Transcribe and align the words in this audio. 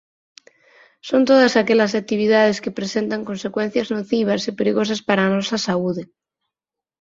Son 1.07 1.21
todas 1.29 1.53
aquelas 1.61 1.91
actividades 2.01 2.61
que 2.63 2.75
presentan 2.79 3.27
consecuencias 3.29 3.91
nocivas 3.95 4.41
e 4.49 4.51
perigosas 4.59 5.01
para 5.07 5.21
a 5.23 5.33
nosa 5.35 5.57
saúde. 5.67 6.03